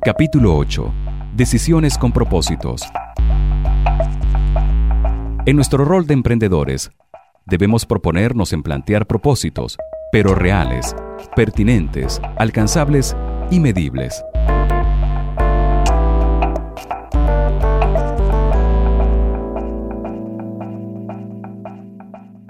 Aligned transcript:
Capítulo 0.00 0.56
8. 0.56 0.92
Decisiones 1.34 1.98
con 1.98 2.12
propósitos. 2.12 2.82
En 5.44 5.56
nuestro 5.56 5.84
rol 5.84 6.06
de 6.06 6.14
emprendedores, 6.14 6.92
debemos 7.46 7.84
proponernos 7.84 8.52
en 8.52 8.62
plantear 8.62 9.06
propósitos, 9.06 9.76
pero 10.12 10.36
reales, 10.36 10.94
pertinentes, 11.34 12.20
alcanzables 12.38 13.16
y 13.50 13.58
medibles. 13.58 14.22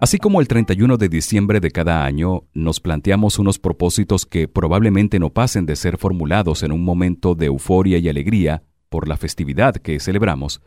Así 0.00 0.18
como 0.18 0.40
el 0.40 0.46
31 0.46 0.96
de 0.96 1.08
diciembre 1.08 1.58
de 1.58 1.72
cada 1.72 2.04
año 2.04 2.44
nos 2.54 2.78
planteamos 2.78 3.40
unos 3.40 3.58
propósitos 3.58 4.26
que 4.26 4.46
probablemente 4.46 5.18
no 5.18 5.30
pasen 5.30 5.66
de 5.66 5.74
ser 5.74 5.98
formulados 5.98 6.62
en 6.62 6.70
un 6.70 6.84
momento 6.84 7.34
de 7.34 7.46
euforia 7.46 7.98
y 7.98 8.08
alegría 8.08 8.62
por 8.88 9.08
la 9.08 9.16
festividad 9.16 9.74
que 9.74 9.98
celebramos, 9.98 10.62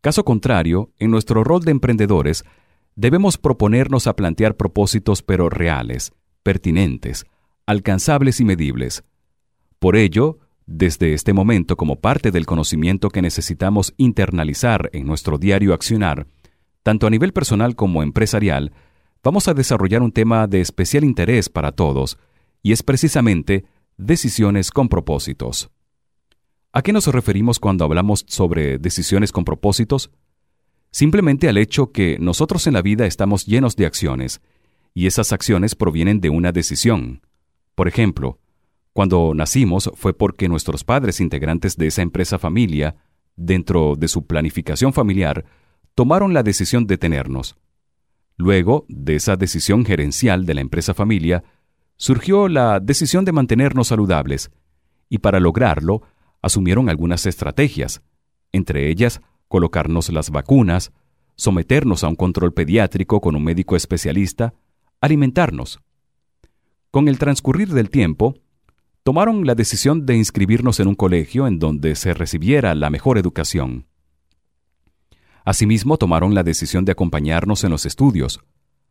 caso 0.00 0.24
contrario, 0.24 0.90
en 0.98 1.10
nuestro 1.10 1.44
rol 1.44 1.62
de 1.62 1.72
emprendedores, 1.72 2.44
debemos 2.96 3.36
proponernos 3.36 4.06
a 4.06 4.16
plantear 4.16 4.56
propósitos 4.56 5.22
pero 5.22 5.50
reales, 5.50 6.12
pertinentes, 6.42 7.26
alcanzables 7.66 8.40
y 8.40 8.44
medibles. 8.44 9.04
Por 9.78 9.94
ello, 9.96 10.38
desde 10.66 11.12
este 11.12 11.34
momento, 11.34 11.76
como 11.76 12.00
parte 12.00 12.30
del 12.30 12.46
conocimiento 12.46 13.10
que 13.10 13.20
necesitamos 13.20 13.92
internalizar 13.98 14.88
en 14.94 15.06
nuestro 15.06 15.36
diario 15.36 15.74
accionar, 15.74 16.26
tanto 16.84 17.06
a 17.06 17.10
nivel 17.10 17.32
personal 17.32 17.74
como 17.74 18.02
empresarial, 18.02 18.72
vamos 19.22 19.48
a 19.48 19.54
desarrollar 19.54 20.02
un 20.02 20.12
tema 20.12 20.46
de 20.46 20.60
especial 20.60 21.02
interés 21.02 21.48
para 21.48 21.72
todos, 21.72 22.18
y 22.62 22.72
es 22.72 22.82
precisamente 22.82 23.64
decisiones 23.96 24.70
con 24.70 24.88
propósitos. 24.88 25.70
¿A 26.72 26.82
qué 26.82 26.92
nos 26.92 27.06
referimos 27.06 27.58
cuando 27.58 27.84
hablamos 27.84 28.24
sobre 28.28 28.78
decisiones 28.78 29.32
con 29.32 29.44
propósitos? 29.44 30.10
Simplemente 30.90 31.48
al 31.48 31.56
hecho 31.56 31.90
que 31.90 32.18
nosotros 32.20 32.66
en 32.66 32.74
la 32.74 32.82
vida 32.82 33.06
estamos 33.06 33.46
llenos 33.46 33.76
de 33.76 33.86
acciones, 33.86 34.42
y 34.92 35.06
esas 35.06 35.32
acciones 35.32 35.74
provienen 35.74 36.20
de 36.20 36.28
una 36.28 36.52
decisión. 36.52 37.22
Por 37.74 37.88
ejemplo, 37.88 38.38
cuando 38.92 39.32
nacimos 39.34 39.90
fue 39.94 40.12
porque 40.12 40.48
nuestros 40.48 40.84
padres 40.84 41.18
integrantes 41.20 41.78
de 41.78 41.86
esa 41.86 42.02
empresa 42.02 42.38
familia, 42.38 42.96
dentro 43.36 43.94
de 43.96 44.06
su 44.06 44.26
planificación 44.26 44.92
familiar, 44.92 45.46
tomaron 45.94 46.34
la 46.34 46.42
decisión 46.42 46.86
de 46.86 46.98
tenernos. 46.98 47.56
Luego, 48.36 48.84
de 48.88 49.16
esa 49.16 49.36
decisión 49.36 49.84
gerencial 49.84 50.44
de 50.44 50.54
la 50.54 50.60
empresa 50.60 50.92
familia, 50.94 51.44
surgió 51.96 52.48
la 52.48 52.80
decisión 52.80 53.24
de 53.24 53.32
mantenernos 53.32 53.88
saludables, 53.88 54.50
y 55.08 55.18
para 55.18 55.38
lograrlo, 55.38 56.02
asumieron 56.42 56.88
algunas 56.88 57.26
estrategias, 57.26 58.02
entre 58.52 58.90
ellas 58.90 59.20
colocarnos 59.48 60.10
las 60.10 60.30
vacunas, 60.30 60.92
someternos 61.36 62.02
a 62.02 62.08
un 62.08 62.16
control 62.16 62.52
pediátrico 62.52 63.20
con 63.20 63.36
un 63.36 63.44
médico 63.44 63.76
especialista, 63.76 64.54
alimentarnos. 65.00 65.80
Con 66.90 67.08
el 67.08 67.18
transcurrir 67.18 67.68
del 67.68 67.90
tiempo, 67.90 68.34
tomaron 69.02 69.46
la 69.46 69.54
decisión 69.54 70.06
de 70.06 70.16
inscribirnos 70.16 70.80
en 70.80 70.88
un 70.88 70.94
colegio 70.94 71.46
en 71.46 71.58
donde 71.58 71.94
se 71.94 72.14
recibiera 72.14 72.74
la 72.74 72.90
mejor 72.90 73.18
educación. 73.18 73.86
Asimismo, 75.44 75.98
tomaron 75.98 76.34
la 76.34 76.42
decisión 76.42 76.86
de 76.86 76.92
acompañarnos 76.92 77.64
en 77.64 77.70
los 77.70 77.84
estudios, 77.84 78.40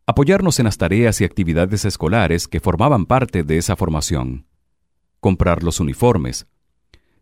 apoyarnos 0.06 0.60
en 0.60 0.66
las 0.66 0.78
tareas 0.78 1.20
y 1.20 1.24
actividades 1.24 1.84
escolares 1.84 2.46
que 2.46 2.60
formaban 2.60 3.06
parte 3.06 3.42
de 3.42 3.58
esa 3.58 3.74
formación, 3.74 4.46
comprar 5.18 5.64
los 5.64 5.80
uniformes. 5.80 6.46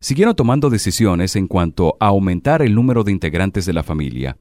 Siguieron 0.00 0.36
tomando 0.36 0.69
decisiones 0.69 1.34
en 1.36 1.47
cuanto 1.47 1.97
a 1.98 2.08
aumentar 2.08 2.60
el 2.60 2.75
número 2.75 3.05
de 3.05 3.12
integrantes 3.12 3.64
de 3.64 3.72
la 3.72 3.83
familia, 3.83 4.37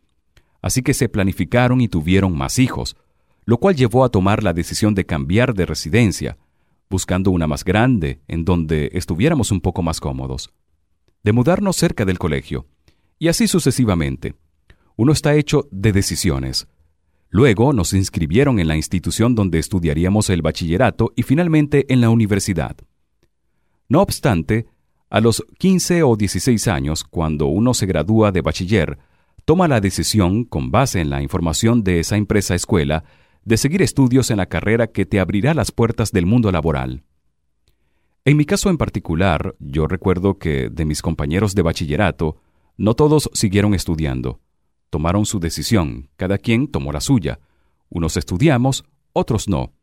así 0.62 0.82
que 0.82 0.94
se 0.94 1.08
planificaron 1.08 1.80
y 1.80 1.88
tuvieron 1.88 2.38
más 2.38 2.60
hijos, 2.60 2.98
lo 3.46 3.60
cual 3.60 3.76
llevó 3.76 4.04
a 4.04 4.10
tomar 4.10 4.44
la 4.44 4.54
decisión 4.54 4.94
de 4.94 5.06
cambiar 5.06 5.54
de 5.54 5.66
residencia, 5.66 6.38
buscando 6.90 7.32
una 7.32 7.48
más 7.48 7.64
grande 7.64 8.20
en 8.28 8.44
donde 8.44 8.90
estuviéramos 8.94 9.52
un 9.52 9.62
poco 9.62 9.84
más 9.84 10.02
cómodos, 10.02 10.52
de 11.24 11.32
mudarnos 11.32 11.78
cerca 11.78 12.04
del 12.04 12.20
colegio, 12.20 12.66
y 13.20 13.30
así 13.30 13.48
sucesivamente 13.48 14.36
uno 14.96 15.12
está 15.12 15.36
hecho 15.36 15.68
de 15.72 15.92
decisiones. 15.92 16.68
Luego 17.30 17.72
nos 17.72 17.94
inscribieron 17.94 18.60
en 18.60 18.68
la 18.68 18.76
institución 18.76 19.36
donde 19.36 19.58
estudiaríamos 19.58 20.30
el 20.30 20.42
bachillerato 20.42 21.14
y 21.16 21.24
finalmente 21.24 21.86
en 21.92 22.02
la 22.02 22.10
universidad. 22.10 22.76
No 23.88 24.02
obstante, 24.02 24.68
a 25.10 25.22
los 25.22 25.44
15 25.58 26.04
o 26.04 26.18
16 26.18 26.68
años, 26.68 27.06
cuando 27.06 27.48
uno 27.48 27.74
se 27.74 27.86
gradúa 27.86 28.34
de 28.34 28.42
bachiller, 28.42 28.98
toma 29.46 29.70
la 29.70 29.80
decisión, 29.80 30.44
con 30.44 30.72
base 30.72 31.00
en 31.00 31.10
la 31.10 31.22
información 31.22 31.84
de 31.84 32.02
esa 32.02 32.18
empresa 32.18 32.54
escuela, 32.54 33.06
de 33.46 33.56
seguir 33.56 33.82
estudios 33.82 34.30
en 34.30 34.38
la 34.38 34.48
carrera 34.48 34.88
que 34.88 35.06
te 35.06 35.22
abrirá 35.22 35.54
las 35.54 35.72
puertas 35.72 36.12
del 36.12 36.26
mundo 36.26 36.52
laboral. 36.52 37.04
En 38.26 38.36
mi 38.36 38.46
caso 38.46 38.70
en 38.70 38.78
particular, 38.78 39.56
yo 39.60 39.88
recuerdo 39.88 40.38
que 40.38 40.70
de 40.70 40.86
mis 40.86 41.02
compañeros 41.02 41.56
de 41.56 41.62
bachillerato, 41.62 42.42
no 42.78 42.94
todos 42.94 43.30
siguieron 43.34 43.74
estudiando 43.74 44.42
tomaron 44.92 45.26
su 45.26 45.40
decisión, 45.40 46.10
cada 46.18 46.38
quien 46.38 46.68
tomó 46.68 46.92
la 46.92 47.02
suya. 47.02 47.40
Unos 47.90 48.18
estudiamos, 48.18 48.84
otros 49.14 49.48
no. 49.48 49.74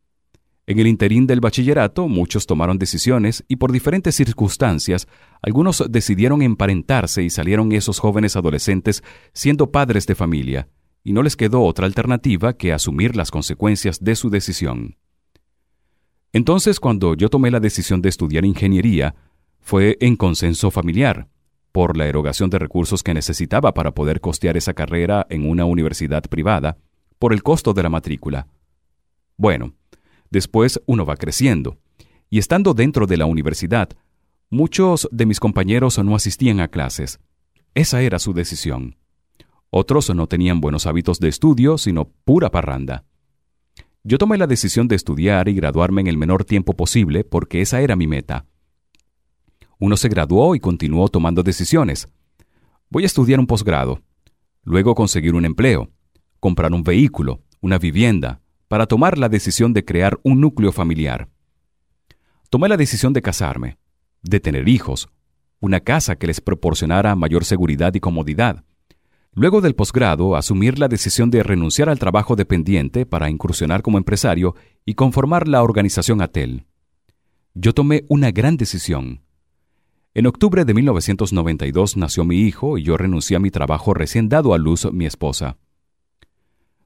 En 0.66 0.78
el 0.78 0.86
interín 0.86 1.26
del 1.26 1.40
bachillerato 1.40 2.08
muchos 2.08 2.46
tomaron 2.46 2.78
decisiones 2.78 3.42
y 3.48 3.56
por 3.56 3.72
diferentes 3.72 4.14
circunstancias 4.14 5.08
algunos 5.40 5.82
decidieron 5.88 6.42
emparentarse 6.42 7.22
y 7.22 7.30
salieron 7.30 7.72
esos 7.72 7.98
jóvenes 7.98 8.36
adolescentes 8.36 9.02
siendo 9.32 9.72
padres 9.72 10.06
de 10.06 10.14
familia, 10.14 10.68
y 11.02 11.14
no 11.14 11.22
les 11.22 11.36
quedó 11.36 11.62
otra 11.62 11.86
alternativa 11.86 12.52
que 12.52 12.74
asumir 12.74 13.16
las 13.16 13.30
consecuencias 13.30 14.04
de 14.04 14.14
su 14.14 14.28
decisión. 14.28 14.98
Entonces 16.34 16.80
cuando 16.80 17.14
yo 17.14 17.30
tomé 17.30 17.50
la 17.50 17.60
decisión 17.60 18.02
de 18.02 18.10
estudiar 18.10 18.44
ingeniería, 18.44 19.14
fue 19.58 19.96
en 20.00 20.16
consenso 20.16 20.70
familiar 20.70 21.28
por 21.78 21.96
la 21.96 22.08
erogación 22.08 22.50
de 22.50 22.58
recursos 22.58 23.04
que 23.04 23.14
necesitaba 23.14 23.72
para 23.72 23.94
poder 23.94 24.20
costear 24.20 24.56
esa 24.56 24.74
carrera 24.74 25.24
en 25.30 25.48
una 25.48 25.64
universidad 25.64 26.24
privada, 26.24 26.76
por 27.20 27.32
el 27.32 27.44
costo 27.44 27.72
de 27.72 27.84
la 27.84 27.88
matrícula. 27.88 28.48
Bueno, 29.36 29.74
después 30.28 30.82
uno 30.86 31.06
va 31.06 31.14
creciendo, 31.14 31.78
y 32.30 32.40
estando 32.40 32.74
dentro 32.74 33.06
de 33.06 33.16
la 33.16 33.26
universidad, 33.26 33.90
muchos 34.50 35.08
de 35.12 35.24
mis 35.24 35.38
compañeros 35.38 36.00
no 36.00 36.16
asistían 36.16 36.58
a 36.58 36.66
clases. 36.66 37.20
Esa 37.74 38.02
era 38.02 38.18
su 38.18 38.32
decisión. 38.32 38.96
Otros 39.70 40.12
no 40.12 40.26
tenían 40.26 40.60
buenos 40.60 40.84
hábitos 40.84 41.20
de 41.20 41.28
estudio, 41.28 41.78
sino 41.78 42.10
pura 42.24 42.50
parranda. 42.50 43.04
Yo 44.02 44.18
tomé 44.18 44.36
la 44.36 44.48
decisión 44.48 44.88
de 44.88 44.96
estudiar 44.96 45.48
y 45.48 45.54
graduarme 45.54 46.00
en 46.00 46.08
el 46.08 46.18
menor 46.18 46.44
tiempo 46.44 46.74
posible 46.74 47.22
porque 47.22 47.60
esa 47.60 47.80
era 47.82 47.94
mi 47.94 48.08
meta. 48.08 48.46
Uno 49.78 49.96
se 49.96 50.08
graduó 50.08 50.54
y 50.54 50.60
continuó 50.60 51.08
tomando 51.08 51.42
decisiones. 51.42 52.08
Voy 52.90 53.04
a 53.04 53.06
estudiar 53.06 53.38
un 53.38 53.46
posgrado, 53.46 54.02
luego 54.64 54.94
conseguir 54.94 55.34
un 55.34 55.44
empleo, 55.44 55.90
comprar 56.40 56.72
un 56.72 56.82
vehículo, 56.82 57.42
una 57.60 57.78
vivienda, 57.78 58.40
para 58.66 58.86
tomar 58.86 59.18
la 59.18 59.28
decisión 59.28 59.72
de 59.72 59.84
crear 59.84 60.18
un 60.22 60.40
núcleo 60.40 60.72
familiar. 60.72 61.28
Tomé 62.50 62.68
la 62.68 62.76
decisión 62.76 63.12
de 63.12 63.22
casarme, 63.22 63.78
de 64.22 64.40
tener 64.40 64.68
hijos, 64.68 65.08
una 65.60 65.80
casa 65.80 66.16
que 66.16 66.26
les 66.26 66.40
proporcionara 66.40 67.14
mayor 67.14 67.44
seguridad 67.44 67.94
y 67.94 68.00
comodidad. 68.00 68.64
Luego 69.32 69.60
del 69.60 69.74
posgrado, 69.74 70.36
asumir 70.36 70.78
la 70.78 70.88
decisión 70.88 71.30
de 71.30 71.42
renunciar 71.42 71.88
al 71.88 71.98
trabajo 71.98 72.36
dependiente 72.36 73.06
para 73.06 73.30
incursionar 73.30 73.82
como 73.82 73.98
empresario 73.98 74.54
y 74.84 74.94
conformar 74.94 75.46
la 75.46 75.62
organización 75.62 76.20
ATEL. 76.22 76.66
Yo 77.54 77.72
tomé 77.72 78.04
una 78.08 78.30
gran 78.30 78.56
decisión. 78.56 79.22
En 80.18 80.26
octubre 80.26 80.64
de 80.64 80.74
1992 80.74 81.96
nació 81.96 82.24
mi 82.24 82.40
hijo 82.40 82.76
y 82.76 82.82
yo 82.82 82.96
renuncié 82.96 83.36
a 83.36 83.38
mi 83.38 83.52
trabajo 83.52 83.94
recién 83.94 84.28
dado 84.28 84.52
a 84.52 84.58
luz 84.58 84.92
mi 84.92 85.06
esposa. 85.06 85.58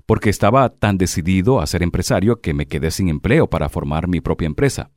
Porque 0.04 0.28
estaba 0.28 0.68
tan 0.68 0.98
decidido 0.98 1.62
a 1.62 1.66
ser 1.66 1.82
empresario 1.82 2.42
que 2.42 2.52
me 2.52 2.66
quedé 2.66 2.90
sin 2.90 3.08
empleo 3.08 3.48
para 3.48 3.70
formar 3.70 4.06
mi 4.06 4.20
propia 4.20 4.44
empresa. 4.44 4.90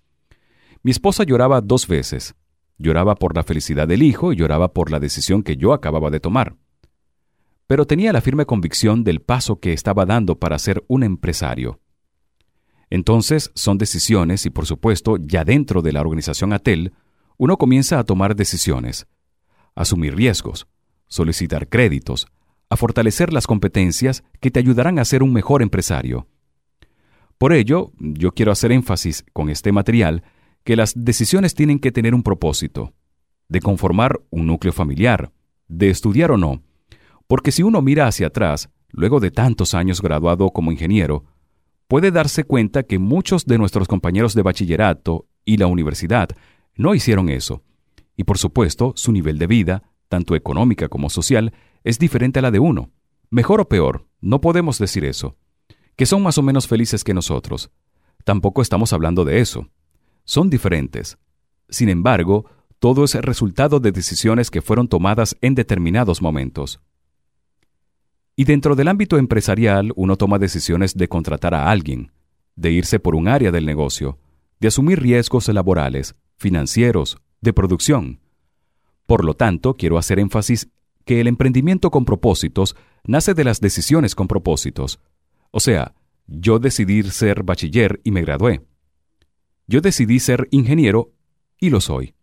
Mi 0.83 0.91
esposa 0.91 1.23
lloraba 1.23 1.61
dos 1.61 1.87
veces. 1.87 2.35
Lloraba 2.77 3.15
por 3.15 3.37
la 3.37 3.43
felicidad 3.43 3.87
del 3.87 4.03
hijo 4.03 4.33
y 4.33 4.35
lloraba 4.35 4.73
por 4.73 4.91
la 4.91 4.99
decisión 4.99 5.41
que 5.41 5.55
yo 5.55 5.71
acababa 5.71 6.09
de 6.09 6.19
tomar. 6.19 6.57
Pero 7.67 7.87
tenía 7.87 8.11
la 8.11 8.19
firme 8.19 8.45
convicción 8.45 9.05
del 9.05 9.21
paso 9.21 9.61
que 9.61 9.71
estaba 9.71 10.05
dando 10.05 10.39
para 10.39 10.59
ser 10.59 10.83
un 10.89 11.03
empresario. 11.03 11.79
Entonces 12.89 13.53
son 13.55 13.77
decisiones 13.77 14.45
y 14.45 14.49
por 14.49 14.65
supuesto 14.65 15.15
ya 15.15 15.45
dentro 15.45 15.81
de 15.81 15.93
la 15.93 16.01
organización 16.01 16.51
ATEL 16.51 16.91
uno 17.37 17.57
comienza 17.57 17.99
a 17.99 18.03
tomar 18.03 18.35
decisiones, 18.35 19.07
asumir 19.75 20.15
riesgos, 20.15 20.67
solicitar 21.07 21.67
créditos, 21.67 22.27
a 22.69 22.77
fortalecer 22.77 23.31
las 23.33 23.47
competencias 23.47 24.23
que 24.39 24.51
te 24.51 24.59
ayudarán 24.59 24.99
a 24.99 25.05
ser 25.05 25.21
un 25.21 25.33
mejor 25.33 25.61
empresario. 25.61 26.27
Por 27.37 27.53
ello, 27.53 27.91
yo 27.99 28.31
quiero 28.31 28.51
hacer 28.51 28.71
énfasis 28.71 29.25
con 29.33 29.49
este 29.49 29.71
material 29.71 30.23
que 30.63 30.75
las 30.75 30.93
decisiones 30.95 31.53
tienen 31.53 31.79
que 31.79 31.91
tener 31.91 32.15
un 32.15 32.23
propósito. 32.23 32.93
de 33.47 33.59
conformar 33.59 34.19
un 34.31 34.47
núcleo 34.47 34.73
familiar, 34.73 35.31
de 35.67 35.91
estudiar 35.91 36.31
o 36.31 36.37
no. 36.37 36.63
Porque 37.27 37.51
si 37.51 37.61
uno 37.61 37.79
mira 37.83 38.07
hacia 38.07 38.27
atrás, 38.27 38.69
luego 38.89 39.19
de 39.19 39.29
tantos 39.29 39.75
años 39.75 40.01
graduado 40.01 40.49
como 40.49 40.71
ingeniero, 40.71 41.25
puede 41.87 42.09
darse 42.09 42.43
cuenta 42.43 42.81
que 42.81 42.97
muchos 42.97 43.45
de 43.45 43.59
nuestros 43.59 43.87
compañeros 43.87 44.33
de 44.33 44.41
bachillerato 44.41 45.27
y 45.45 45.57
la 45.57 45.67
universidad 45.67 46.29
no 46.75 46.95
hicieron 46.95 47.29
eso. 47.29 47.63
Y 48.17 48.23
por 48.23 48.37
supuesto, 48.37 48.93
su 48.95 49.11
nivel 49.11 49.37
de 49.37 49.47
vida, 49.47 49.83
tanto 50.09 50.35
económica 50.35 50.89
como 50.89 51.09
social, 51.09 51.53
es 51.83 51.99
diferente 51.99 52.39
a 52.39 52.41
la 52.41 52.51
de 52.51 52.59
uno. 52.59 52.91
Mejor 53.29 53.61
o 53.61 53.67
peor, 53.67 54.07
no 54.21 54.41
podemos 54.41 54.77
decir 54.77 55.05
eso. 55.05 55.37
Que 55.95 56.05
son 56.05 56.23
más 56.23 56.37
o 56.37 56.43
menos 56.43 56.67
felices 56.67 57.03
que 57.03 57.13
nosotros. 57.13 57.71
Tampoco 58.23 58.61
estamos 58.61 58.93
hablando 58.93 59.25
de 59.25 59.39
eso. 59.39 59.69
Son 60.23 60.49
diferentes. 60.49 61.17
Sin 61.69 61.89
embargo, 61.89 62.45
todo 62.79 63.03
es 63.03 63.15
resultado 63.15 63.79
de 63.79 63.91
decisiones 63.91 64.51
que 64.51 64.61
fueron 64.61 64.87
tomadas 64.87 65.37
en 65.41 65.55
determinados 65.55 66.21
momentos. 66.21 66.81
Y 68.35 68.43
dentro 68.43 68.75
del 68.75 68.89
ámbito 68.89 69.17
empresarial 69.17 69.93
uno 69.95 70.17
toma 70.17 70.39
decisiones 70.39 70.95
de 70.95 71.07
contratar 71.07 71.53
a 71.53 71.69
alguien, 71.69 72.11
de 72.55 72.71
irse 72.71 72.99
por 72.99 73.15
un 73.15 73.27
área 73.27 73.51
del 73.51 73.65
negocio, 73.65 74.19
de 74.59 74.67
asumir 74.67 74.99
riesgos 74.99 75.47
laborales, 75.47 76.15
financieros, 76.37 77.17
de 77.41 77.53
producción. 77.53 78.19
Por 79.05 79.23
lo 79.23 79.35
tanto, 79.35 79.75
quiero 79.75 79.97
hacer 79.97 80.19
énfasis 80.19 80.69
que 81.05 81.21
el 81.21 81.27
emprendimiento 81.27 81.91
con 81.91 82.05
propósitos 82.05 82.75
nace 83.05 83.33
de 83.33 83.43
las 83.43 83.61
decisiones 83.61 84.15
con 84.15 84.27
propósitos. 84.27 84.99
O 85.51 85.59
sea, 85.59 85.93
yo 86.27 86.59
decidí 86.59 87.03
ser 87.03 87.43
bachiller 87.43 88.01
y 88.03 88.11
me 88.11 88.21
gradué. 88.21 88.65
Yo 89.67 89.81
decidí 89.81 90.19
ser 90.19 90.47
ingeniero 90.51 91.13
y 91.59 91.69
lo 91.69 91.81
soy. 91.81 92.15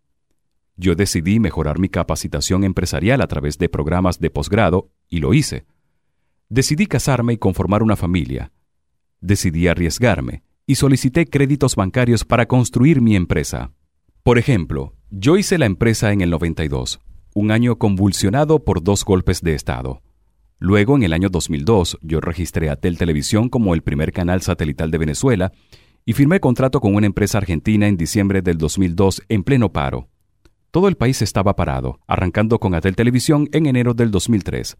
Yo 0.75 0.95
decidí 0.95 1.39
mejorar 1.39 1.79
mi 1.79 1.89
capacitación 1.89 2.63
empresarial 2.63 3.21
a 3.21 3.27
través 3.27 3.57
de 3.57 3.69
programas 3.69 4.19
de 4.19 4.29
posgrado 4.29 4.91
y 5.07 5.19
lo 5.19 5.33
hice. 5.33 5.65
Decidí 6.49 6.87
casarme 6.87 7.33
y 7.33 7.37
conformar 7.37 7.83
una 7.83 7.95
familia. 7.95 8.51
Decidí 9.21 9.67
arriesgarme 9.67 10.43
y 10.65 10.75
solicité 10.75 11.25
créditos 11.25 11.75
bancarios 11.75 12.25
para 12.25 12.47
construir 12.47 13.01
mi 13.01 13.15
empresa. 13.15 13.71
Por 14.23 14.37
ejemplo, 14.37 14.93
yo 15.09 15.35
hice 15.35 15.57
la 15.57 15.65
empresa 15.65 16.13
en 16.13 16.21
el 16.21 16.29
92, 16.29 17.01
un 17.35 17.51
año 17.51 17.77
convulsionado 17.77 18.63
por 18.63 18.81
dos 18.81 19.03
golpes 19.03 19.41
de 19.41 19.53
Estado. 19.53 20.01
Luego, 20.59 20.95
en 20.95 21.03
el 21.03 21.11
año 21.11 21.27
2002, 21.27 21.97
yo 22.01 22.21
registré 22.21 22.69
a 22.69 22.77
Tel 22.77 22.97
Televisión 22.97 23.49
como 23.49 23.73
el 23.73 23.81
primer 23.81 24.13
canal 24.13 24.41
satelital 24.41 24.91
de 24.91 24.97
Venezuela 24.97 25.51
y 26.05 26.13
firmé 26.13 26.39
contrato 26.39 26.79
con 26.79 26.95
una 26.95 27.05
empresa 27.05 27.37
argentina 27.37 27.85
en 27.89 27.97
diciembre 27.97 28.41
del 28.41 28.57
2002 28.57 29.23
en 29.27 29.43
pleno 29.43 29.73
paro. 29.73 30.07
Todo 30.71 30.87
el 30.87 30.95
país 30.95 31.21
estaba 31.21 31.57
parado, 31.57 31.99
arrancando 32.07 32.59
con 32.59 32.75
Atel 32.75 32.95
Televisión 32.95 33.49
en 33.51 33.65
enero 33.65 33.93
del 33.93 34.09
2003. 34.09 34.77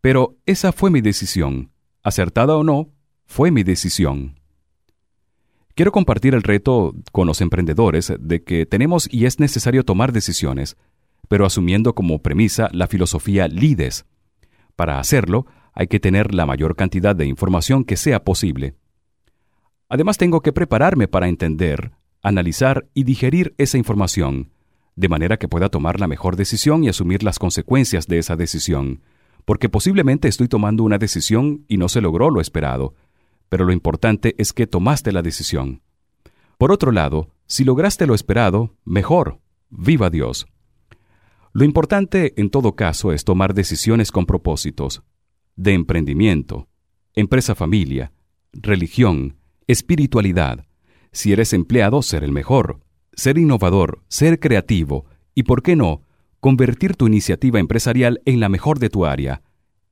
Pero 0.00 0.38
esa 0.44 0.72
fue 0.72 0.90
mi 0.90 1.00
decisión. 1.00 1.70
Acertada 2.02 2.56
o 2.56 2.64
no, 2.64 2.90
fue 3.26 3.52
mi 3.52 3.62
decisión. 3.62 4.35
Quiero 5.76 5.92
compartir 5.92 6.34
el 6.34 6.42
reto 6.42 6.94
con 7.12 7.26
los 7.26 7.42
emprendedores 7.42 8.10
de 8.18 8.42
que 8.42 8.64
tenemos 8.64 9.12
y 9.12 9.26
es 9.26 9.38
necesario 9.38 9.84
tomar 9.84 10.10
decisiones, 10.10 10.78
pero 11.28 11.44
asumiendo 11.44 11.94
como 11.94 12.22
premisa 12.22 12.70
la 12.72 12.86
filosofía 12.86 13.46
LIDES. 13.46 14.06
Para 14.74 14.98
hacerlo, 14.98 15.44
hay 15.74 15.88
que 15.88 16.00
tener 16.00 16.32
la 16.32 16.46
mayor 16.46 16.76
cantidad 16.76 17.14
de 17.14 17.26
información 17.26 17.84
que 17.84 17.98
sea 17.98 18.24
posible. 18.24 18.74
Además, 19.90 20.16
tengo 20.16 20.40
que 20.40 20.54
prepararme 20.54 21.08
para 21.08 21.28
entender, 21.28 21.92
analizar 22.22 22.86
y 22.94 23.04
digerir 23.04 23.54
esa 23.58 23.76
información, 23.76 24.52
de 24.94 25.10
manera 25.10 25.36
que 25.36 25.46
pueda 25.46 25.68
tomar 25.68 26.00
la 26.00 26.08
mejor 26.08 26.36
decisión 26.36 26.84
y 26.84 26.88
asumir 26.88 27.22
las 27.22 27.38
consecuencias 27.38 28.06
de 28.06 28.16
esa 28.16 28.34
decisión 28.34 29.02
porque 29.46 29.68
posiblemente 29.68 30.28
estoy 30.28 30.48
tomando 30.48 30.82
una 30.82 30.98
decisión 30.98 31.64
y 31.68 31.78
no 31.78 31.88
se 31.88 32.02
logró 32.02 32.30
lo 32.30 32.40
esperado, 32.40 32.94
pero 33.48 33.64
lo 33.64 33.72
importante 33.72 34.34
es 34.38 34.52
que 34.52 34.66
tomaste 34.66 35.12
la 35.12 35.22
decisión. 35.22 35.82
Por 36.58 36.72
otro 36.72 36.92
lado, 36.92 37.30
si 37.46 37.64
lograste 37.64 38.06
lo 38.06 38.14
esperado, 38.14 38.74
mejor, 38.84 39.40
viva 39.70 40.10
Dios. 40.10 40.46
Lo 41.52 41.64
importante 41.64 42.34
en 42.36 42.50
todo 42.50 42.76
caso 42.76 43.12
es 43.12 43.24
tomar 43.24 43.54
decisiones 43.54 44.12
con 44.12 44.26
propósitos, 44.26 45.02
de 45.54 45.72
emprendimiento, 45.72 46.68
empresa 47.14 47.54
familia, 47.54 48.12
religión, 48.52 49.36
espiritualidad. 49.66 50.66
Si 51.12 51.32
eres 51.32 51.52
empleado, 51.52 52.02
ser 52.02 52.24
el 52.24 52.32
mejor, 52.32 52.80
ser 53.12 53.38
innovador, 53.38 54.02
ser 54.08 54.38
creativo 54.38 55.06
y, 55.34 55.44
¿por 55.44 55.62
qué 55.62 55.76
no?, 55.76 56.02
convertir 56.40 56.94
tu 56.94 57.06
iniciativa 57.06 57.58
empresarial 57.58 58.20
en 58.24 58.40
la 58.40 58.48
mejor 58.48 58.78
de 58.78 58.90
tu 58.90 59.06
área, 59.06 59.42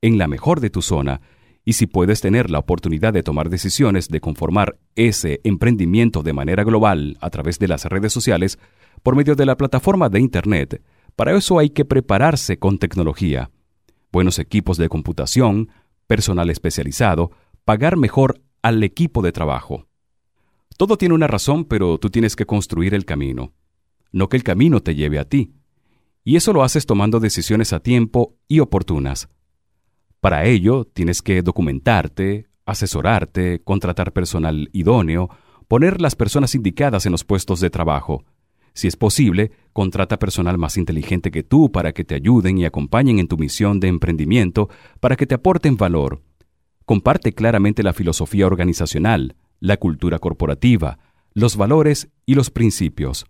en 0.01 0.17
la 0.17 0.27
mejor 0.27 0.59
de 0.59 0.69
tu 0.69 0.81
zona, 0.81 1.21
y 1.65 1.73
si 1.73 1.87
puedes 1.87 2.21
tener 2.21 2.51
la 2.51 2.59
oportunidad 2.59 3.11
de 3.11 3.23
tomar 3.23 3.49
decisiones 3.49 4.07
de 4.07 4.21
conformar 4.21 4.77
ese 4.95 5.41
emprendimiento 5.43 6.21
de 6.21 6.31
manera 6.31 6.63
global 6.63 7.17
a 7.19 7.31
través 7.31 7.57
de 7.57 7.67
las 7.67 7.85
redes 7.85 8.13
sociales, 8.13 8.59
por 9.01 9.15
medio 9.15 9.35
de 9.35 9.47
la 9.47 9.57
plataforma 9.57 10.07
de 10.07 10.19
Internet, 10.19 10.83
para 11.15 11.35
eso 11.35 11.57
hay 11.57 11.71
que 11.71 11.83
prepararse 11.83 12.59
con 12.59 12.77
tecnología, 12.77 13.49
buenos 14.11 14.37
equipos 14.37 14.77
de 14.77 14.89
computación, 14.89 15.69
personal 16.05 16.51
especializado, 16.51 17.31
pagar 17.65 17.97
mejor 17.97 18.41
al 18.61 18.83
equipo 18.83 19.23
de 19.23 19.31
trabajo. 19.31 19.87
Todo 20.77 20.97
tiene 20.97 21.15
una 21.15 21.27
razón, 21.27 21.65
pero 21.65 21.97
tú 21.97 22.09
tienes 22.09 22.35
que 22.35 22.45
construir 22.45 22.93
el 22.93 23.05
camino, 23.05 23.53
no 24.11 24.29
que 24.29 24.37
el 24.37 24.43
camino 24.43 24.81
te 24.81 24.93
lleve 24.93 25.17
a 25.17 25.25
ti. 25.25 25.53
Y 26.23 26.35
eso 26.35 26.53
lo 26.53 26.63
haces 26.63 26.85
tomando 26.85 27.19
decisiones 27.19 27.73
a 27.73 27.79
tiempo 27.79 28.35
y 28.47 28.59
oportunas. 28.59 29.29
Para 30.21 30.45
ello, 30.45 30.85
tienes 30.85 31.21
que 31.21 31.41
documentarte, 31.41 32.47
asesorarte, 32.65 33.61
contratar 33.63 34.11
personal 34.11 34.69
idóneo, 34.73 35.29
poner 35.67 36.01
las 36.01 36.15
personas 36.15 36.55
indicadas 36.55 37.05
en 37.05 37.11
los 37.11 37.23
puestos 37.23 37.59
de 37.59 37.69
trabajo. 37.69 38.23
Si 38.73 38.87
es 38.87 38.97
posible, 38.97 39.51
contrata 39.71 40.19
personal 40.19 40.57
más 40.57 40.77
inteligente 40.77 41.31
que 41.31 41.43
tú 41.43 41.71
para 41.71 41.93
que 41.93 42.03
te 42.03 42.15
ayuden 42.15 42.57
y 42.57 42.65
acompañen 42.65 43.19
en 43.19 43.27
tu 43.27 43.37
misión 43.37 43.79
de 43.79 43.87
emprendimiento, 43.87 44.69
para 44.99 45.15
que 45.15 45.25
te 45.25 45.35
aporten 45.35 45.77
valor. 45.77 46.21
Comparte 46.85 47.33
claramente 47.33 47.83
la 47.83 47.93
filosofía 47.93 48.47
organizacional, 48.47 49.37
la 49.59 49.77
cultura 49.77 50.19
corporativa, 50.19 50.99
los 51.33 51.55
valores 51.55 52.09
y 52.25 52.35
los 52.35 52.49
principios. 52.49 53.25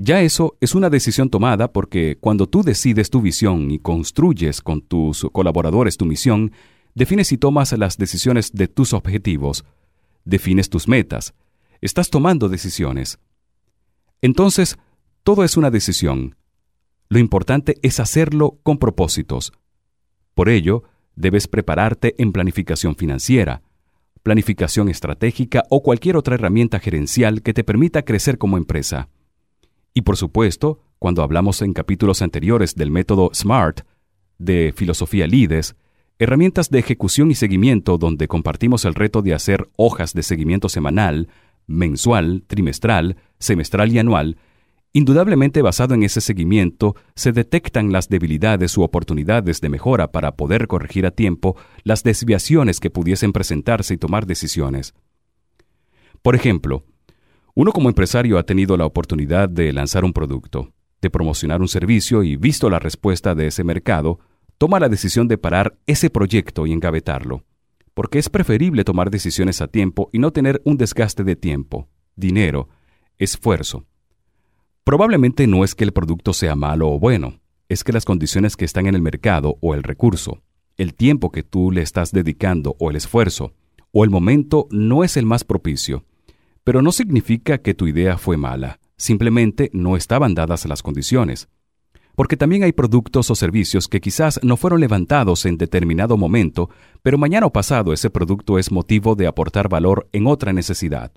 Ya 0.00 0.22
eso 0.22 0.56
es 0.60 0.76
una 0.76 0.90
decisión 0.90 1.28
tomada 1.28 1.72
porque 1.72 2.18
cuando 2.20 2.48
tú 2.48 2.62
decides 2.62 3.10
tu 3.10 3.20
visión 3.20 3.72
y 3.72 3.80
construyes 3.80 4.62
con 4.62 4.80
tus 4.80 5.26
colaboradores 5.32 5.96
tu 5.96 6.06
misión, 6.06 6.52
defines 6.94 7.32
y 7.32 7.36
tomas 7.36 7.72
las 7.72 7.98
decisiones 7.98 8.52
de 8.52 8.68
tus 8.68 8.92
objetivos, 8.92 9.64
defines 10.24 10.70
tus 10.70 10.86
metas, 10.86 11.34
estás 11.80 12.10
tomando 12.10 12.48
decisiones. 12.48 13.18
Entonces, 14.22 14.78
todo 15.24 15.42
es 15.42 15.56
una 15.56 15.70
decisión. 15.70 16.36
Lo 17.08 17.18
importante 17.18 17.76
es 17.82 17.98
hacerlo 17.98 18.60
con 18.62 18.78
propósitos. 18.78 19.52
Por 20.34 20.48
ello, 20.48 20.84
debes 21.16 21.48
prepararte 21.48 22.14
en 22.18 22.30
planificación 22.30 22.94
financiera, 22.94 23.62
planificación 24.22 24.88
estratégica 24.88 25.64
o 25.70 25.82
cualquier 25.82 26.16
otra 26.16 26.36
herramienta 26.36 26.78
gerencial 26.78 27.42
que 27.42 27.52
te 27.52 27.64
permita 27.64 28.04
crecer 28.04 28.38
como 28.38 28.58
empresa. 28.58 29.08
Y 29.98 30.02
por 30.02 30.16
supuesto, 30.16 30.78
cuando 31.00 31.24
hablamos 31.24 31.60
en 31.60 31.72
capítulos 31.72 32.22
anteriores 32.22 32.76
del 32.76 32.92
método 32.92 33.30
SMART, 33.34 33.80
de 34.38 34.72
filosofía 34.72 35.26
LIDES, 35.26 35.74
herramientas 36.20 36.70
de 36.70 36.78
ejecución 36.78 37.32
y 37.32 37.34
seguimiento 37.34 37.98
donde 37.98 38.28
compartimos 38.28 38.84
el 38.84 38.94
reto 38.94 39.22
de 39.22 39.34
hacer 39.34 39.68
hojas 39.76 40.14
de 40.14 40.22
seguimiento 40.22 40.68
semanal, 40.68 41.30
mensual, 41.66 42.44
trimestral, 42.46 43.16
semestral 43.40 43.90
y 43.90 43.98
anual, 43.98 44.36
indudablemente 44.92 45.62
basado 45.62 45.94
en 45.94 46.04
ese 46.04 46.20
seguimiento 46.20 46.94
se 47.16 47.32
detectan 47.32 47.90
las 47.90 48.08
debilidades 48.08 48.78
u 48.78 48.82
oportunidades 48.82 49.60
de 49.60 49.68
mejora 49.68 50.12
para 50.12 50.36
poder 50.36 50.68
corregir 50.68 51.06
a 51.06 51.10
tiempo 51.10 51.56
las 51.82 52.04
desviaciones 52.04 52.78
que 52.78 52.90
pudiesen 52.90 53.32
presentarse 53.32 53.94
y 53.94 53.98
tomar 53.98 54.26
decisiones. 54.26 54.94
Por 56.22 56.36
ejemplo, 56.36 56.84
uno 57.58 57.72
como 57.72 57.88
empresario 57.88 58.38
ha 58.38 58.44
tenido 58.44 58.76
la 58.76 58.86
oportunidad 58.86 59.48
de 59.48 59.72
lanzar 59.72 60.04
un 60.04 60.12
producto, 60.12 60.72
de 61.02 61.10
promocionar 61.10 61.60
un 61.60 61.66
servicio 61.66 62.22
y 62.22 62.36
visto 62.36 62.70
la 62.70 62.78
respuesta 62.78 63.34
de 63.34 63.48
ese 63.48 63.64
mercado, 63.64 64.20
toma 64.58 64.78
la 64.78 64.88
decisión 64.88 65.26
de 65.26 65.38
parar 65.38 65.76
ese 65.84 66.08
proyecto 66.08 66.68
y 66.68 66.72
engavetarlo, 66.72 67.42
porque 67.94 68.20
es 68.20 68.28
preferible 68.28 68.84
tomar 68.84 69.10
decisiones 69.10 69.60
a 69.60 69.66
tiempo 69.66 70.08
y 70.12 70.20
no 70.20 70.30
tener 70.30 70.62
un 70.64 70.76
desgaste 70.76 71.24
de 71.24 71.34
tiempo, 71.34 71.88
dinero, 72.14 72.68
esfuerzo. 73.16 73.86
Probablemente 74.84 75.48
no 75.48 75.64
es 75.64 75.74
que 75.74 75.82
el 75.82 75.92
producto 75.92 76.34
sea 76.34 76.54
malo 76.54 76.88
o 76.88 77.00
bueno, 77.00 77.40
es 77.68 77.82
que 77.82 77.92
las 77.92 78.04
condiciones 78.04 78.56
que 78.56 78.66
están 78.66 78.86
en 78.86 78.94
el 78.94 79.02
mercado 79.02 79.56
o 79.60 79.74
el 79.74 79.82
recurso, 79.82 80.44
el 80.76 80.94
tiempo 80.94 81.32
que 81.32 81.42
tú 81.42 81.72
le 81.72 81.82
estás 81.82 82.12
dedicando 82.12 82.76
o 82.78 82.90
el 82.90 82.94
esfuerzo, 82.94 83.52
o 83.90 84.04
el 84.04 84.10
momento 84.10 84.68
no 84.70 85.02
es 85.02 85.16
el 85.16 85.26
más 85.26 85.42
propicio 85.42 86.04
pero 86.68 86.82
no 86.82 86.92
significa 86.92 87.62
que 87.62 87.72
tu 87.72 87.86
idea 87.86 88.18
fue 88.18 88.36
mala, 88.36 88.78
simplemente 88.98 89.70
no 89.72 89.96
estaban 89.96 90.34
dadas 90.34 90.66
las 90.66 90.82
condiciones. 90.82 91.48
Porque 92.14 92.36
también 92.36 92.62
hay 92.62 92.72
productos 92.72 93.30
o 93.30 93.34
servicios 93.34 93.88
que 93.88 94.02
quizás 94.02 94.38
no 94.42 94.58
fueron 94.58 94.80
levantados 94.80 95.46
en 95.46 95.56
determinado 95.56 96.18
momento, 96.18 96.68
pero 97.00 97.16
mañana 97.16 97.46
o 97.46 97.52
pasado 97.54 97.94
ese 97.94 98.10
producto 98.10 98.58
es 98.58 98.70
motivo 98.70 99.14
de 99.14 99.26
aportar 99.26 99.70
valor 99.70 100.10
en 100.12 100.26
otra 100.26 100.52
necesidad. 100.52 101.10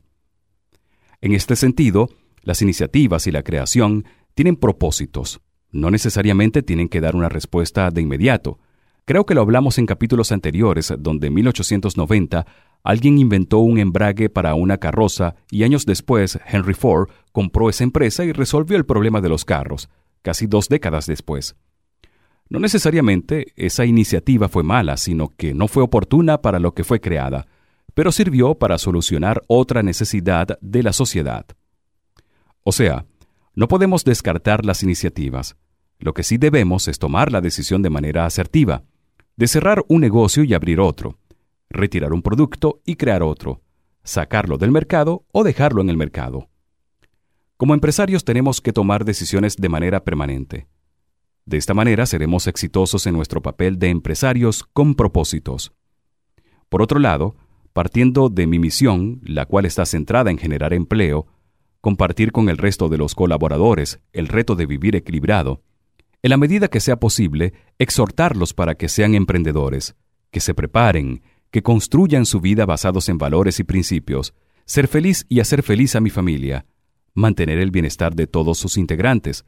En 1.19 1.33
este 1.33 1.57
sentido, 1.57 2.07
las 2.43 2.61
iniciativas 2.61 3.27
y 3.27 3.31
la 3.33 3.43
creación 3.43 4.05
tienen 4.35 4.55
propósitos. 4.55 5.41
No 5.69 5.91
necesariamente 5.91 6.63
tienen 6.63 6.87
que 6.87 7.01
dar 7.01 7.13
una 7.13 7.27
respuesta 7.27 7.91
de 7.91 7.99
inmediato. 7.99 8.59
Creo 9.03 9.25
que 9.25 9.35
lo 9.35 9.41
hablamos 9.41 9.77
en 9.79 9.85
capítulos 9.85 10.31
anteriores, 10.31 10.93
donde 10.97 11.27
en 11.27 11.33
1890 11.33 12.45
alguien 12.83 13.17
inventó 13.17 13.59
un 13.59 13.77
embrague 13.77 14.29
para 14.29 14.55
una 14.55 14.77
carroza 14.77 15.35
y 15.49 15.63
años 15.63 15.85
después 15.85 16.39
Henry 16.45 16.73
Ford 16.73 17.09
compró 17.31 17.69
esa 17.69 17.83
empresa 17.83 18.25
y 18.25 18.31
resolvió 18.31 18.77
el 18.77 18.85
problema 18.85 19.21
de 19.21 19.29
los 19.29 19.45
carros, 19.45 19.89
casi 20.21 20.47
dos 20.47 20.67
décadas 20.69 21.05
después. 21.05 21.55
No 22.49 22.59
necesariamente 22.59 23.53
esa 23.55 23.85
iniciativa 23.85 24.49
fue 24.49 24.63
mala, 24.63 24.97
sino 24.97 25.29
que 25.29 25.53
no 25.53 25.67
fue 25.67 25.83
oportuna 25.83 26.41
para 26.41 26.59
lo 26.59 26.73
que 26.73 26.83
fue 26.83 26.99
creada, 26.99 27.47
pero 27.93 28.11
sirvió 28.11 28.55
para 28.55 28.77
solucionar 28.77 29.41
otra 29.47 29.83
necesidad 29.83 30.59
de 30.59 30.83
la 30.83 30.91
sociedad. 30.91 31.45
O 32.63 32.71
sea, 32.71 33.05
no 33.55 33.67
podemos 33.67 34.03
descartar 34.03 34.65
las 34.65 34.83
iniciativas. 34.83 35.55
Lo 35.99 36.13
que 36.13 36.23
sí 36.23 36.37
debemos 36.37 36.87
es 36.87 36.99
tomar 36.99 37.31
la 37.31 37.41
decisión 37.41 37.81
de 37.81 37.89
manera 37.89 38.25
asertiva, 38.25 38.83
de 39.37 39.47
cerrar 39.47 39.83
un 39.87 40.01
negocio 40.01 40.43
y 40.43 40.53
abrir 40.53 40.79
otro, 40.79 41.17
retirar 41.73 42.13
un 42.13 42.21
producto 42.21 42.81
y 42.85 42.95
crear 42.95 43.23
otro, 43.23 43.61
sacarlo 44.03 44.57
del 44.57 44.71
mercado 44.71 45.25
o 45.31 45.43
dejarlo 45.43 45.81
en 45.81 45.89
el 45.89 45.97
mercado. 45.97 46.49
Como 47.57 47.73
empresarios 47.73 48.23
tenemos 48.23 48.61
que 48.61 48.73
tomar 48.73 49.05
decisiones 49.05 49.57
de 49.57 49.69
manera 49.69 50.03
permanente. 50.03 50.67
De 51.45 51.57
esta 51.57 51.73
manera 51.73 52.05
seremos 52.05 52.47
exitosos 52.47 53.05
en 53.07 53.13
nuestro 53.13 53.41
papel 53.41 53.77
de 53.77 53.89
empresarios 53.89 54.63
con 54.63 54.95
propósitos. 54.95 55.71
Por 56.69 56.81
otro 56.81 56.99
lado, 56.99 57.35
partiendo 57.73 58.29
de 58.29 58.47
mi 58.47 58.59
misión, 58.59 59.21
la 59.23 59.45
cual 59.45 59.65
está 59.65 59.85
centrada 59.85 60.31
en 60.31 60.37
generar 60.37 60.73
empleo, 60.73 61.27
compartir 61.81 62.31
con 62.31 62.49
el 62.49 62.57
resto 62.57 62.89
de 62.89 62.97
los 62.97 63.15
colaboradores 63.15 63.99
el 64.13 64.27
reto 64.27 64.55
de 64.55 64.65
vivir 64.65 64.95
equilibrado, 64.95 65.61
en 66.23 66.29
la 66.29 66.37
medida 66.37 66.67
que 66.67 66.79
sea 66.79 66.99
posible, 66.99 67.53
exhortarlos 67.79 68.53
para 68.53 68.75
que 68.75 68.89
sean 68.89 69.15
emprendedores, 69.15 69.95
que 70.29 70.39
se 70.39 70.53
preparen, 70.53 71.23
que 71.51 71.63
construyan 71.63 72.25
su 72.25 72.41
vida 72.41 72.65
basados 72.65 73.09
en 73.09 73.17
valores 73.17 73.59
y 73.59 73.63
principios, 73.63 74.33
ser 74.65 74.87
feliz 74.87 75.25
y 75.29 75.39
hacer 75.39 75.63
feliz 75.63 75.95
a 75.95 76.01
mi 76.01 76.09
familia, 76.09 76.65
mantener 77.13 77.59
el 77.59 77.71
bienestar 77.71 78.15
de 78.15 78.27
todos 78.27 78.57
sus 78.57 78.77
integrantes. 78.77 79.45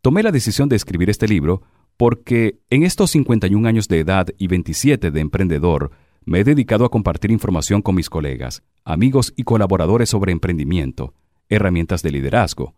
Tomé 0.00 0.22
la 0.22 0.32
decisión 0.32 0.68
de 0.68 0.76
escribir 0.76 1.10
este 1.10 1.28
libro 1.28 1.62
porque 1.96 2.58
en 2.70 2.82
estos 2.82 3.10
51 3.10 3.68
años 3.68 3.88
de 3.88 4.00
edad 4.00 4.26
y 4.38 4.48
27 4.48 5.10
de 5.10 5.20
emprendedor, 5.20 5.90
me 6.24 6.40
he 6.40 6.44
dedicado 6.44 6.84
a 6.84 6.90
compartir 6.90 7.30
información 7.30 7.82
con 7.82 7.94
mis 7.94 8.08
colegas, 8.08 8.62
amigos 8.84 9.32
y 9.36 9.42
colaboradores 9.42 10.08
sobre 10.08 10.32
emprendimiento, 10.32 11.14
herramientas 11.48 12.02
de 12.02 12.12
liderazgo, 12.12 12.74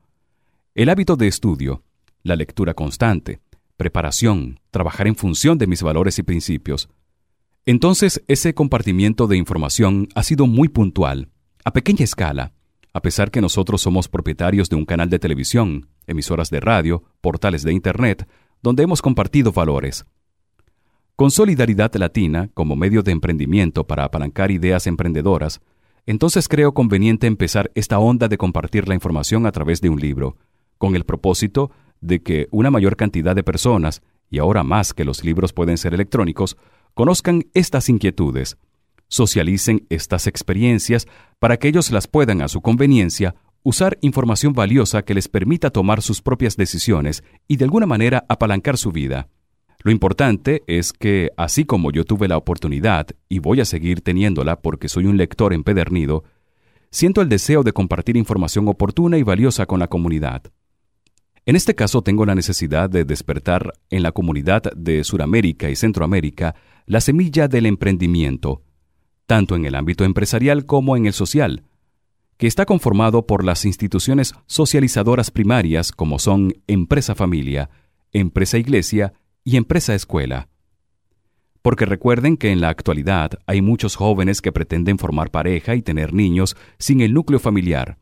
el 0.75 0.89
hábito 0.89 1.17
de 1.17 1.29
estudio, 1.29 1.85
la 2.23 2.37
lectura 2.37 2.75
constante, 2.75 3.41
preparación, 3.77 4.61
trabajar 4.71 5.07
en 5.07 5.15
función 5.15 5.59
de 5.59 5.67
mis 5.67 5.83
valores 5.83 6.19
y 6.19 6.23
principios. 6.23 6.89
Entonces, 7.67 8.23
ese 8.29 8.53
compartimiento 8.55 9.27
de 9.27 9.39
información 9.39 10.09
ha 10.15 10.23
sido 10.23 10.47
muy 10.47 10.69
puntual, 10.69 11.31
a 11.65 11.73
pequeña 11.73 12.05
escala, 12.05 12.53
a 12.93 13.01
pesar 13.01 13.31
que 13.31 13.41
nosotros 13.41 13.81
somos 13.81 14.07
propietarios 14.09 14.69
de 14.69 14.77
un 14.77 14.85
canal 14.85 15.09
de 15.09 15.19
televisión, 15.19 15.89
emisoras 16.07 16.51
de 16.51 16.61
radio, 16.61 17.05
portales 17.23 17.63
de 17.63 17.73
Internet, 17.73 18.29
donde 18.63 18.83
hemos 18.83 19.01
compartido 19.01 19.51
valores. 19.51 20.05
Con 21.17 21.31
Solidaridad 21.31 21.95
Latina 21.95 22.51
como 22.53 22.77
medio 22.77 23.03
de 23.03 23.13
emprendimiento 23.13 23.87
para 23.87 24.05
apalancar 24.05 24.51
ideas 24.51 24.87
emprendedoras, 24.87 25.63
entonces 26.05 26.49
creo 26.49 26.75
conveniente 26.75 27.27
empezar 27.27 27.71
esta 27.75 27.99
onda 27.99 28.29
de 28.29 28.37
compartir 28.37 28.89
la 28.89 28.95
información 28.95 29.47
a 29.47 29.53
través 29.53 29.81
de 29.81 29.89
un 29.89 30.01
libro, 30.01 30.37
con 30.77 30.97
el 30.97 31.05
propósito 31.05 31.71
de 32.03 32.23
que 32.23 32.47
una 32.51 32.71
mayor 32.71 32.97
cantidad 32.97 33.35
de 33.35 33.43
personas, 33.43 34.03
y 34.29 34.39
ahora 34.39 34.63
más 34.65 34.93
que 34.93 35.05
los 35.05 35.25
libros 35.25 35.55
pueden 35.55 35.79
ser 35.79 35.95
electrónicos, 35.95 36.59
conozcan 36.95 37.45
estas 37.55 37.89
inquietudes, 37.89 38.57
socialicen 39.09 39.87
estas 39.91 40.27
experiencias 40.27 41.07
para 41.39 41.57
que 41.59 41.69
ellos 41.69 41.91
las 41.91 42.07
puedan 42.07 42.41
a 42.43 42.49
su 42.49 42.61
conveniencia 42.61 43.35
usar 43.63 43.99
información 44.03 44.53
valiosa 44.53 45.03
que 45.03 45.15
les 45.15 45.29
permita 45.29 45.71
tomar 45.71 46.03
sus 46.03 46.23
propias 46.23 46.57
decisiones 46.57 47.25
y 47.49 47.57
de 47.57 47.65
alguna 47.65 47.87
manera 47.87 48.25
apalancar 48.29 48.77
su 48.77 48.93
vida. 48.93 49.29
Lo 49.83 49.91
importante 49.91 50.63
es 50.67 50.93
que, 50.93 51.31
así 51.37 51.65
como 51.65 51.91
yo 51.91 52.05
tuve 52.05 52.29
la 52.29 52.39
oportunidad, 52.39 53.09
y 53.29 53.39
voy 53.39 53.61
a 53.61 53.65
seguir 53.65 54.01
teniéndola 54.01 54.61
porque 54.61 54.89
soy 54.89 55.07
un 55.07 55.17
lector 55.17 55.53
empedernido, 55.53 56.25
siento 56.91 57.21
el 57.21 57.29
deseo 57.29 57.63
de 57.63 57.73
compartir 57.73 58.17
información 58.17 58.69
oportuna 58.69 59.19
y 59.19 59.23
valiosa 59.23 59.67
con 59.67 59.81
la 59.81 59.89
comunidad. 59.89 60.43
En 61.47 61.57
este 61.57 61.75
caso 61.75 62.01
tengo 62.01 62.25
la 62.25 62.35
necesidad 62.35 62.89
de 62.89 63.05
despertar 63.05 63.75
en 63.91 64.03
la 64.03 64.13
comunidad 64.13 64.63
de 64.75 65.05
Suramérica 65.05 65.69
y 65.69 65.77
Centroamérica 65.77 66.55
la 66.87 67.01
semilla 67.01 67.49
del 67.49 67.67
emprendimiento, 67.67 68.63
tanto 69.27 69.57
en 69.57 69.65
el 69.65 69.75
ámbito 69.75 70.05
empresarial 70.05 70.67
como 70.67 70.97
en 70.97 71.07
el 71.07 71.13
social, 71.13 71.65
que 72.37 72.47
está 72.47 72.67
conformado 72.67 73.27
por 73.27 73.45
las 73.45 73.65
instituciones 73.65 74.35
socializadoras 74.47 75.31
primarias 75.31 75.93
como 75.93 76.19
son 76.19 76.53
empresa 76.67 77.15
familia, 77.15 77.71
empresa 78.13 78.59
iglesia 78.59 79.15
y 79.45 79.57
empresa 79.57 79.95
escuela. 79.95 80.49
Porque 81.63 81.87
recuerden 81.87 82.37
que 82.37 82.51
en 82.51 82.61
la 82.61 82.69
actualidad 82.69 83.39
hay 83.47 83.63
muchos 83.63 83.97
jóvenes 83.97 84.43
que 84.43 84.53
pretenden 84.53 84.99
formar 84.99 85.31
pareja 85.31 85.75
y 85.75 85.83
tener 85.83 86.13
niños 86.13 86.57
sin 86.79 87.01
el 87.01 87.15
núcleo 87.15 87.39
familiar. 87.39 87.99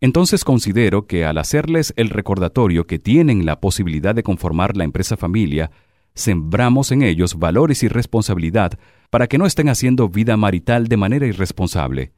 Entonces 0.00 0.44
considero 0.44 1.06
que 1.06 1.24
al 1.24 1.38
hacerles 1.38 1.94
el 1.96 2.10
recordatorio 2.10 2.86
que 2.86 2.98
tienen 2.98 3.46
la 3.46 3.60
posibilidad 3.60 4.14
de 4.14 4.22
conformar 4.22 4.76
la 4.76 4.84
empresa 4.84 5.16
familia, 5.16 5.70
sembramos 6.18 6.90
en 6.90 7.02
ellos 7.02 7.38
valores 7.38 7.82
y 7.82 7.88
responsabilidad 7.88 8.72
para 9.08 9.28
que 9.28 9.38
no 9.38 9.46
estén 9.46 9.68
haciendo 9.68 10.08
vida 10.08 10.36
marital 10.36 10.88
de 10.88 10.96
manera 10.96 11.26
irresponsable. 11.26 12.12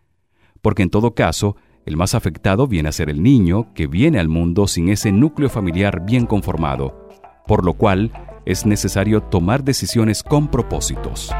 Porque 0.62 0.82
en 0.82 0.90
todo 0.90 1.14
caso, 1.14 1.56
el 1.84 1.96
más 1.96 2.14
afectado 2.14 2.66
viene 2.66 2.88
a 2.88 2.92
ser 2.92 3.10
el 3.10 3.22
niño 3.22 3.72
que 3.74 3.86
viene 3.86 4.18
al 4.18 4.28
mundo 4.28 4.66
sin 4.66 4.88
ese 4.88 5.12
núcleo 5.12 5.50
familiar 5.50 6.04
bien 6.04 6.26
conformado, 6.26 7.08
por 7.46 7.64
lo 7.64 7.74
cual 7.74 8.10
es 8.46 8.64
necesario 8.64 9.22
tomar 9.22 9.64
decisiones 9.64 10.22
con 10.22 10.48
propósitos. 10.48 11.30